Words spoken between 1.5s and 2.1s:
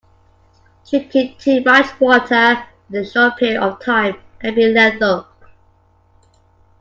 much